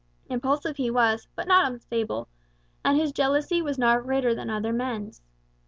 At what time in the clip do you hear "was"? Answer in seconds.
0.89-1.27, 3.61-3.77